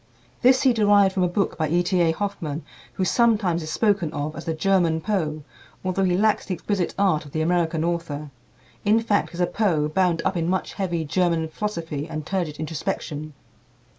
This 0.41 0.63
he 0.63 0.73
derived 0.73 1.13
from 1.13 1.21
a 1.21 1.27
book 1.27 1.59
by 1.59 1.69
E. 1.69 1.83
T. 1.83 2.01
A. 2.01 2.11
Hoffmann, 2.11 2.63
who 2.93 3.05
sometimes 3.05 3.61
is 3.61 3.71
spoken 3.71 4.11
of 4.13 4.35
as 4.35 4.45
the 4.45 4.53
German 4.55 4.99
Poe, 4.99 5.43
although 5.85 6.05
he 6.05 6.17
lacks 6.17 6.47
the 6.47 6.55
exquisite 6.55 6.95
art 6.97 7.23
of 7.23 7.33
the 7.33 7.41
American 7.41 7.83
author 7.83 8.31
in 8.83 8.99
fact, 8.99 9.31
is 9.35 9.39
a 9.39 9.45
Poe 9.45 9.87
bound 9.87 10.23
up 10.25 10.35
in 10.35 10.49
much 10.49 10.73
heavy 10.73 11.05
German 11.05 11.47
philosophy 11.49 12.07
and 12.09 12.25
turgid 12.25 12.57
introspection. 12.57 13.33